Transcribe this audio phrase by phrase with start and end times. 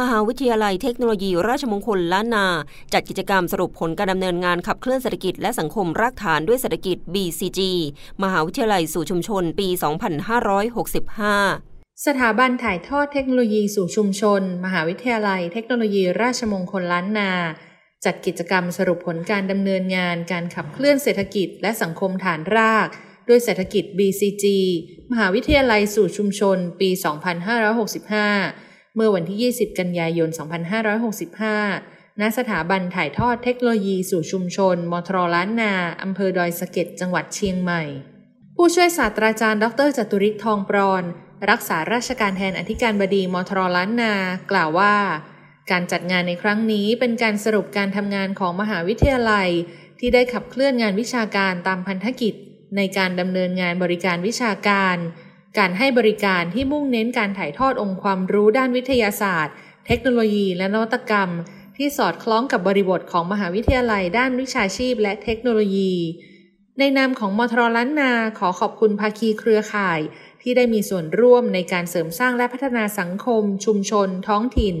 [0.00, 2.46] มหาวิทยาลัยเทคโนโลยีราชมงคลล้านนา
[2.92, 7.60] จัดกิจกรรมสรุปผลการดำเนินงานขับเคลื่อนเศรษฐกิจและสังคมรากฐานด้วยเศรษฐกิจ BCG
[8.22, 9.68] มหาวิทยาลัยสู่ชุมชนปี
[11.26, 17.32] 2565 สถาบันถ่ายทอดเทคโนโลยีสู่ชุมชน มหาวิทยาลัยเทคโนโลยีราชมงคลล้านนา
[18.04, 22.88] จัดกิจกรรมสรุปผลการดำเนินงานการขับเคลื่อนเศรษฐกิจและสังคมฐานราก
[23.28, 24.44] ด้วยเศรษฐกิจ BCG
[25.10, 28.65] มหาวิทยาลัยสู่ชุมชน ปี 2565
[28.96, 30.28] เมื่อวันที่ 20 กันยายน
[31.44, 37.82] 2565 ณ สถาบันถ่ายทอดเทคโนโลยีสู่ชุมชน มทรล้านนา อำเภอดอยสะเก็ด จังหวัดเชียงใหม่
[38.56, 41.04] ผู้ช่วยศาสตราจารย์ ดรจตุริศทองปรอน
[41.50, 44.14] รักษาราชการแทนอธิการบดีมทรล้านนา
[44.50, 44.94] กล่าวว่า
[45.70, 49.48] การจัดงานในครั้งนี้เป็นการสรุปการทำงานของมหาวิทยาลัย
[49.98, 52.34] ที่ได้ขับเคลื่อนงานวิชาการตามพันธกิจ
[52.76, 54.96] ในการดำเนินงานบริการวิชาการ
[55.58, 59.54] การให้บริการที่มุ่งเน้นการถ่ายทอดองค์ความรู้ด้านวิทยาศาสตร์
[59.86, 61.30] เทคโนโลยี และนวัตกรรม
[61.76, 65.94] ที่สอดคล้องกับบริบทของมหาวิทยาลัย ด้านวิชาชีพ และเทคโนโลยี
[66.78, 70.00] ในนามของมทรล้านนาขอขอบคุณภาคีเครือข่าย
[70.42, 74.76] ที่ได้มีส่วนร่วมในการเสริมสร้างและพัฒนาสังคม ชุมชน ท้องถิ่น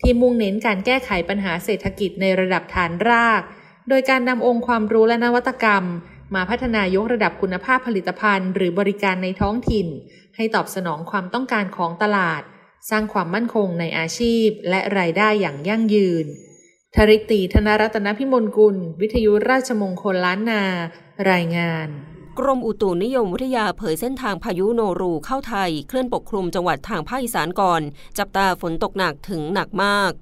[0.00, 3.42] ที่มุ่งเน้นการแก้ไขปัญหาเศรษฐกิจในระดับฐานราก
[3.88, 5.84] โดยการนำองค์ความรู้และนวัตกรรม
[6.34, 9.86] มาพัฒนายกระดับคุณภาพผลิตภัณฑ์ หรือบริการในท้องถิ่น
[10.36, 12.42] ให้ตอบสนองความต้องการของตลาด
[12.90, 16.26] สร้างความมั่นคงในอาชีพ และรายได้อย่างยั่งยืน
[16.96, 20.62] ธริตตีธนรัตนพิมลกุล วิทยุราชมงคลล้านนา
[21.30, 21.88] รายงาน
[22.38, 27.82] กรมอุตุนิยมวิทยาเผยเส้นทางพายุโนรูเข้าไทย เคลื่อนปกคลุมจังหวัดทางภาคอีสานก่อน
[28.18, 30.12] จับตาฝนตกหนักถึงหนักมาก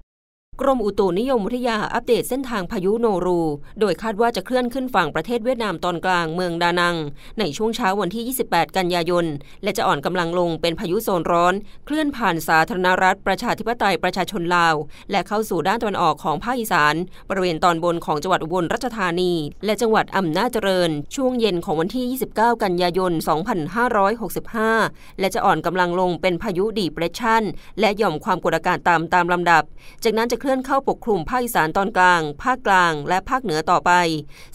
[0.62, 3.40] กรมอุตุนิยมวิทยาอัปเดตเส้นทางพายุโนรู
[3.80, 6.96] โดยคาดว่าจะเคลื่อนขึ้นฝั่งประเทศเวียดนามตอนกลางเมืองดานัง
[7.38, 9.26] ในช่วงเช้าวันที่ 28 กันยายน
[9.62, 11.54] และจะอ่อนกำลังลงเป็นพายุโซนร้อน
[11.86, 14.74] เคลื่อนผ่านสาธารณรัฐประชาธิปไตยประชาชนลาว
[15.10, 16.94] และเข้าสู่ด้านตะวันออกของภาคอีสาน
[17.28, 19.32] บริเวณตอนบนของจังหวัดอุบลราชธานี
[19.64, 23.12] และจังหวัดอำนาจเจริญ ช่วงเย็นของวันที่ 29 กันยายน
[23.96, 27.42] 2565 และจะอ่อนกำลังลงเป็นพายุดีเปรสชัน
[27.80, 29.62] และหย่อมความกดอากาศต่ำตามลำดับ
[30.04, 33.92] จากนั้นจะเคลื่อนเข้าปกคลุมภาคอีสานตอนกลาง ภาคกลาง และภาคเหนือต่อไป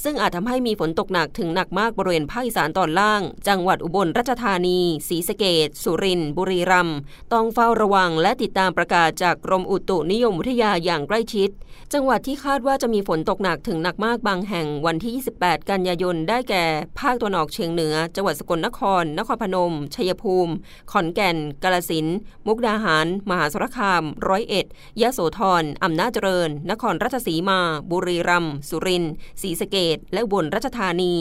[0.03, 6.97] ซึ่งอาจทำให้มีฝนตกหนักถึงหนักมากบริเวณภาคอีสานตอนล่าง จังหวัดอุบลราชธานี ศรีสะเกดสุรินทร์ บุรีรัมย์
[7.33, 11.49] ต้องเฝ้าระวังและติดตามประกาศจากกรมอุตุนิยมวิทยาอย่างใกล้ชิด
[11.93, 16.65] จังหวัดที่คาดว่าจะมีฝนตกหนักถึงหนักมากบางแห่งวันที่ 28 กันยายน ได้แก่
[16.99, 20.53] ภาคตะวันออกเฉียงเหนือ จังหวัดสกลนคร นครพนม ชัยภูมิ
[20.91, 22.17] ขอนแก่น กาฬสินธุ์
[22.47, 24.65] มุกดาหาร มหาสารคาม ร้อยเอ็ด
[25.01, 27.59] ยะโสธรอำนาจเจริญ นครราชสีมา
[27.91, 31.15] บุรีรัมย์สุรินทร์ศรีสะเกดและบลราชธานี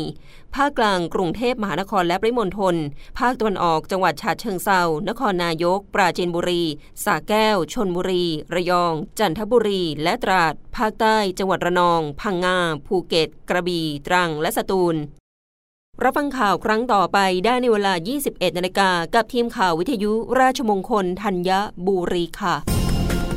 [0.55, 2.77] ภาคกลางกรุงเทพมหานครและปริมณฑล
[3.19, 6.63] ภาคตะวันออกจังหวัดฉะเชิงเซานครนายก ปราจีนบุรี
[7.05, 14.97] สระแก้ว ชนบุรี ระยอง จันทบุรี และตราด ภาคใต้ จังหวัดระนอง พังงา ภูเก็ต กระบี่ ตรัง และสตูล
[16.03, 17.95] รับฟังข่าวครั้งต่อไปได้ในเวลา
[18.27, 21.51] 21 นาฬิกา กับทีมข่าววิทยุราชมงคลธัญ
[21.87, 22.74] บุรีค่ะ